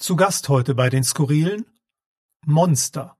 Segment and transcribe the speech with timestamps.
[0.00, 1.66] Zu Gast heute bei den Skurrilen
[2.46, 3.18] Monster.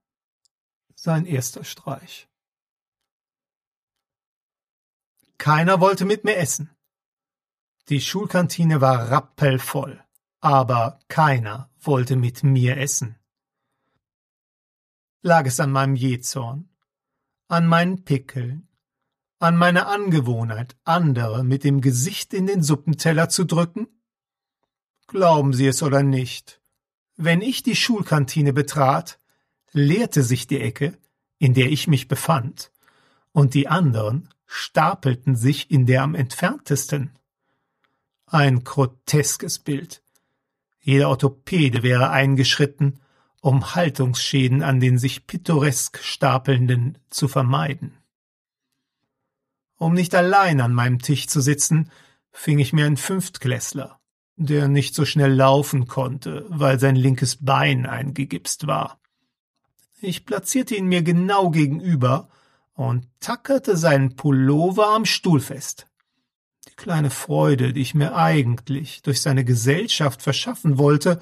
[0.95, 2.29] Sein erster Streich.
[5.37, 6.69] Keiner wollte mit mir essen.
[7.89, 10.01] Die Schulkantine war rappelvoll,
[10.39, 13.19] aber keiner wollte mit mir essen.
[15.21, 16.69] Lag es an meinem Jezorn,
[17.49, 18.69] an meinen Pickeln,
[19.39, 23.89] an meiner Angewohnheit, andere mit dem Gesicht in den Suppenteller zu drücken?
[25.07, 26.58] Glauben Sie es oder nicht,
[27.21, 29.19] wenn ich die Schulkantine betrat,
[29.73, 30.97] leerte sich die Ecke,
[31.37, 32.71] in der ich mich befand,
[33.33, 37.11] und die anderen stapelten sich in der am entferntesten.
[38.25, 40.01] Ein groteskes Bild.
[40.79, 43.01] Jeder Orthopäde wäre eingeschritten,
[43.41, 47.97] um Haltungsschäden an den sich pittoresk stapelnden zu vermeiden.
[49.75, 51.91] Um nicht allein an meinem Tisch zu sitzen,
[52.31, 53.98] fing ich mir einen Fünftklässler,
[54.45, 58.99] der nicht so schnell laufen konnte, weil sein linkes Bein eingegipst war.
[60.01, 62.29] Ich platzierte ihn mir genau gegenüber
[62.73, 65.87] und tackerte seinen Pullover am Stuhl fest.
[66.69, 71.19] Die kleine Freude, die ich mir eigentlich durch seine Gesellschaft verschaffen wollte,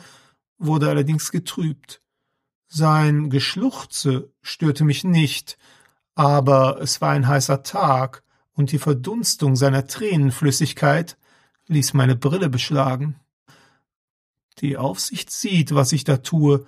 [0.60, 2.02] wurde allerdings getrübt.
[2.68, 5.58] Sein Geschluchze störte mich nicht,
[6.14, 11.16] aber es war ein heißer Tag, und die Verdunstung seiner Tränenflüssigkeit
[11.68, 13.20] ließ meine Brille beschlagen.
[14.60, 16.66] Die Aufsicht sieht, was ich da tue.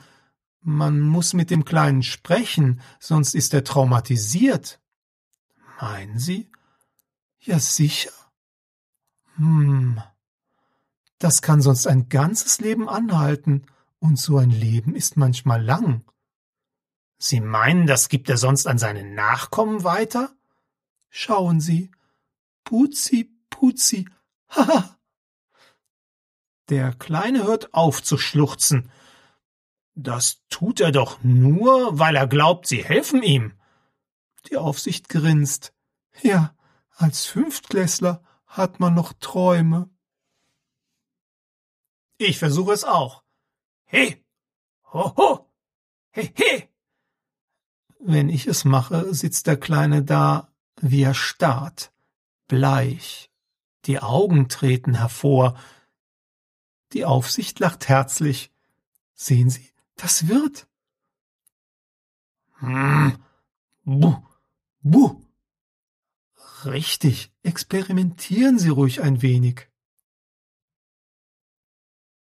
[0.61, 4.79] Man muss mit dem Kleinen sprechen, sonst ist er traumatisiert.
[5.81, 6.51] Meinen Sie?
[7.39, 8.11] Ja, sicher.
[9.35, 10.01] Hm.
[11.17, 13.65] Das kann sonst ein ganzes Leben anhalten,
[13.99, 16.05] und so ein Leben ist manchmal lang.
[17.17, 20.33] Sie meinen, das gibt er sonst an seine Nachkommen weiter?
[21.09, 21.91] Schauen Sie.
[22.63, 24.07] Putzi, Putzi,
[24.49, 24.95] haha.
[26.69, 28.91] Der Kleine hört auf zu schluchzen.
[29.95, 33.53] Das tut er doch nur, weil er glaubt, Sie helfen ihm.
[34.49, 35.73] Die Aufsicht grinst.
[36.21, 36.55] Ja,
[36.95, 39.89] als Fünftklässler hat man noch Träume.
[42.17, 43.23] Ich versuche es auch.
[43.85, 44.23] He!
[44.93, 45.49] Ho, ho!
[46.11, 46.69] He, he!
[47.99, 51.91] Wenn ich es mache, sitzt der Kleine da, wie er starrt,
[52.47, 53.28] bleich,
[53.85, 55.59] die Augen treten hervor.
[56.93, 58.51] Die Aufsicht lacht herzlich.
[59.13, 60.67] Sehen Sie, das wird.
[62.59, 63.17] Hm,
[63.83, 64.17] buh,
[64.81, 65.21] buh.
[66.65, 69.69] Richtig, experimentieren Sie ruhig ein wenig.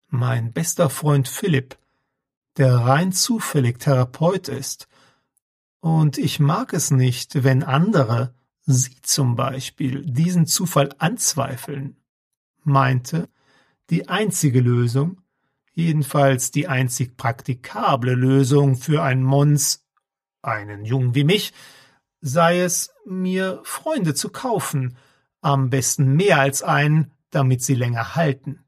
[0.08, 1.78] Mein bester Freund Philipp,
[2.56, 4.88] der rein zufällig Therapeut ist,
[5.80, 8.34] und ich mag es nicht, wenn andere
[8.66, 11.96] Sie zum Beispiel diesen Zufall anzweifeln,
[12.64, 13.28] meinte,
[13.90, 15.22] die einzige Lösung,
[15.72, 19.86] jedenfalls die einzig praktikable Lösung für ein Mons,
[20.42, 21.52] einen Jungen wie mich,
[22.20, 24.96] sei es, mir Freunde zu kaufen,
[25.42, 28.64] am besten mehr als einen, damit sie länger halten.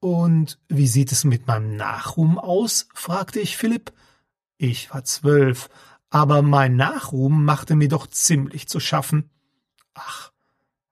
[0.00, 2.88] Und wie sieht es mit meinem Nachruhm aus?
[2.94, 3.92] fragte ich Philipp.
[4.56, 5.68] Ich war zwölf,
[6.10, 9.30] aber mein Nachruhm machte mir doch ziemlich zu schaffen.
[9.94, 10.32] Ach,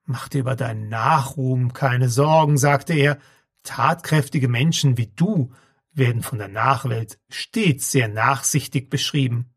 [0.05, 3.19] mach dir über deinen Nachruhm keine Sorgen, sagte er.
[3.63, 5.53] Tatkräftige Menschen wie du
[5.91, 9.53] werden von der Nachwelt stets sehr nachsichtig beschrieben.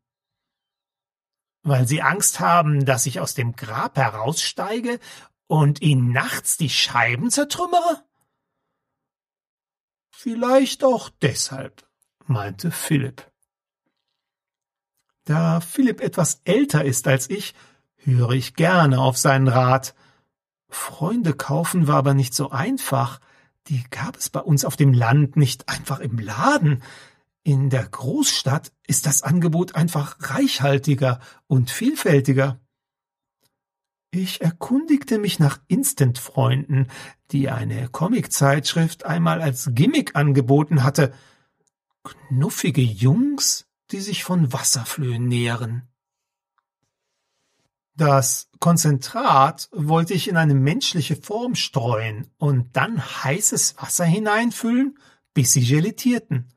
[1.61, 4.99] Weil sie Angst haben, dass ich aus dem Grab heraussteige
[5.47, 8.03] und ihnen nachts die Scheiben zertrümmere?
[10.11, 11.87] Vielleicht auch deshalb,
[12.25, 13.32] meinte Philipp.
[15.25, 17.53] Da Philipp etwas älter ist als ich,
[17.97, 19.95] höre ich gerne auf seinen Rat.
[20.69, 23.19] Freunde kaufen war aber nicht so einfach.
[23.67, 26.83] Die gab es bei uns auf dem Land nicht einfach im Laden.
[27.43, 32.59] In der Großstadt ist das Angebot einfach reichhaltiger und vielfältiger.
[34.11, 36.87] Ich erkundigte mich nach Instant-Freunden,
[37.31, 41.13] die eine Comiczeitschrift einmal als Gimmick angeboten hatte.
[42.03, 45.87] Knuffige Jungs, die sich von Wasserflöhen nähren.
[47.95, 54.97] Das Konzentrat wollte ich in eine menschliche Form streuen und dann heißes Wasser hineinfüllen,
[55.35, 56.49] bis sie gelettierten.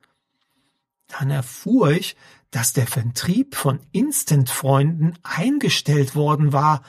[1.09, 2.17] Dann erfuhr ich,
[2.51, 6.83] dass der Vertrieb von Instant-Freunden eingestellt worden war,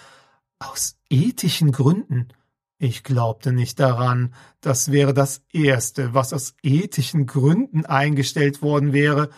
[0.59, 2.29] aus ethischen Gründen.
[2.77, 9.29] Ich glaubte nicht daran, das wäre das Erste, was aus ethischen Gründen eingestellt worden wäre,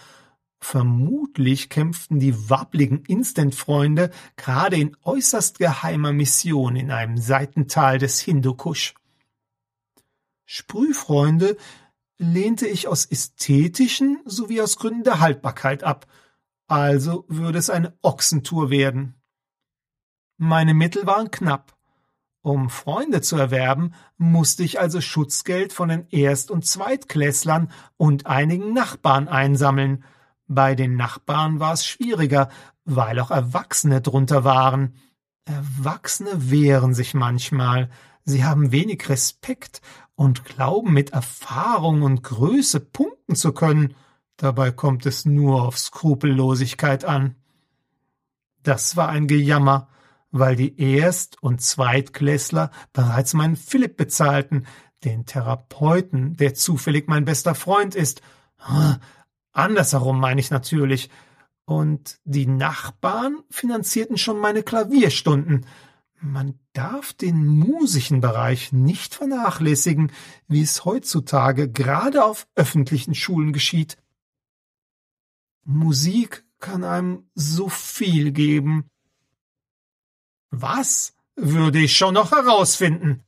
[0.61, 8.93] Vermutlich kämpften die wabbligen Instant-Freunde gerade in äußerst geheimer Mission in einem Seitental des Hindukusch.
[10.45, 11.57] Sprühfreunde
[12.17, 16.07] lehnte ich aus ästhetischen sowie aus Gründen der Haltbarkeit ab,
[16.67, 19.15] also würde es eine Ochsentour werden.
[20.37, 21.75] Meine Mittel waren knapp.
[22.41, 28.73] Um Freunde zu erwerben, musste ich also Schutzgeld von den Erst- und Zweitklässlern und einigen
[28.73, 30.03] Nachbarn einsammeln.
[30.51, 32.49] Bei den Nachbarn war es schwieriger,
[32.83, 34.95] weil auch Erwachsene drunter waren.
[35.45, 37.91] Erwachsene wehren sich manchmal,
[38.25, 39.81] sie haben wenig Respekt
[40.15, 43.93] und glauben mit Erfahrung und Größe punkten zu können,
[44.37, 47.35] dabei kommt es nur auf Skrupellosigkeit an.
[48.63, 49.87] Das war ein Gejammer,
[50.31, 54.65] weil die Erst- und Zweitklässler bereits meinen Philipp bezahlten,
[55.03, 58.23] den Therapeuten, der zufällig mein bester Freund ist.
[59.51, 61.09] Andersherum meine ich natürlich.
[61.65, 65.65] Und die Nachbarn finanzierten schon meine Klavierstunden.
[66.21, 70.11] Man darf den musischen Bereich nicht vernachlässigen,
[70.47, 73.97] wie es heutzutage gerade auf öffentlichen Schulen geschieht.
[75.63, 78.89] Musik kann einem so viel geben.
[80.49, 81.13] Was?
[81.35, 83.23] Würde ich schon noch herausfinden.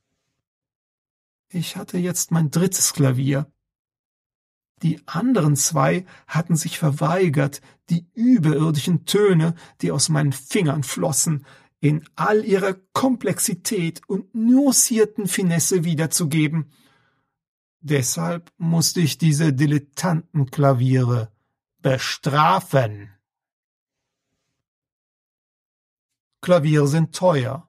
[1.47, 3.49] Ich hatte jetzt mein drittes Klavier.
[4.83, 11.45] Die anderen zwei hatten sich verweigert, die überirdischen Töne, die aus meinen Fingern flossen,
[11.79, 16.71] in all ihrer Komplexität und nuancierten Finesse wiederzugeben.
[17.79, 21.31] Deshalb musste ich diese Dilettantenklaviere
[21.81, 23.09] bestrafen.
[26.41, 27.67] Klaviere sind teuer.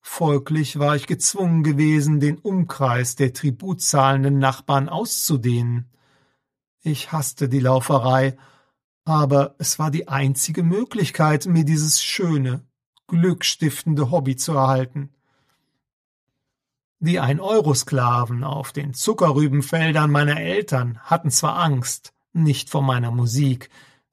[0.00, 5.90] Folglich war ich gezwungen gewesen, den Umkreis der tributzahlenden Nachbarn auszudehnen.
[6.86, 8.36] Ich hasste die Lauferei,
[9.06, 12.62] aber es war die einzige Möglichkeit, mir dieses schöne,
[13.06, 15.08] glückstiftende Hobby zu erhalten.
[16.98, 23.70] Die Ein-Euro-Sklaven auf den Zuckerrübenfeldern meiner Eltern hatten zwar Angst, nicht vor meiner Musik,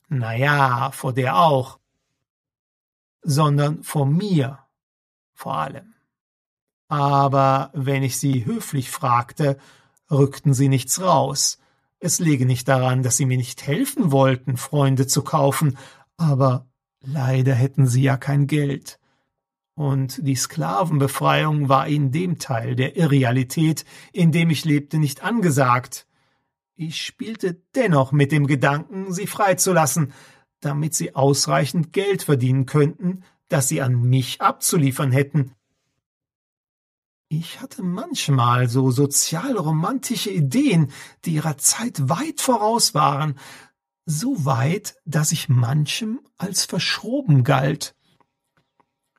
[0.08, 1.78] na ja, vor der auch,
[3.22, 4.60] sondern vor mir
[5.34, 5.94] vor allem.
[6.88, 9.58] Aber wenn ich sie höflich fragte,
[10.10, 11.61] rückten sie nichts raus.
[12.04, 15.78] Es läge nicht daran, dass sie mir nicht helfen wollten, Freunde zu kaufen,
[16.18, 16.68] aber
[17.00, 19.00] leider hätten sie ja kein Geld.
[19.76, 26.08] Und die Sklavenbefreiung war in dem Teil der Irrealität, in dem ich lebte, nicht angesagt.
[26.76, 30.12] Ich spielte dennoch mit dem Gedanken, sie freizulassen,
[30.60, 35.54] damit sie ausreichend Geld verdienen könnten, das sie an mich abzuliefern hätten.
[37.34, 40.92] Ich hatte manchmal so sozialromantische Ideen,
[41.24, 43.40] die ihrer Zeit weit voraus waren,
[44.06, 47.96] so weit, dass ich manchem als verschroben galt.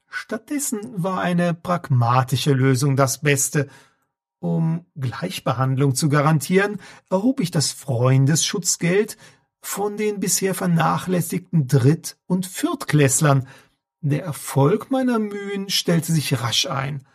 [0.08, 3.70] Stattdessen war eine pragmatische Lösung das Beste.
[4.40, 9.16] Um Gleichbehandlung zu garantieren, erhob ich das Freundesschutzgeld
[9.62, 13.48] von den bisher vernachlässigten Dritt- und Viertklässlern.
[14.02, 17.06] Der Erfolg meiner Mühen stellte sich rasch ein.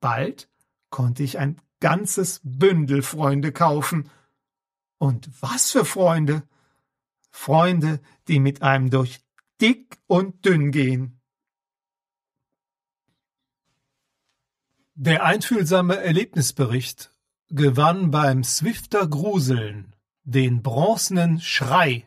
[0.00, 0.48] Bald
[0.90, 4.10] konnte ich ein ganzes Bündel Freunde kaufen.
[4.98, 6.42] Und was für Freunde?
[7.30, 9.20] Freunde, die mit einem durch
[9.60, 11.20] dick und dünn gehen.
[14.94, 17.12] Der einfühlsame Erlebnisbericht
[17.50, 19.94] gewann beim Swifter Gruseln
[20.24, 22.06] den bronzenen Schrei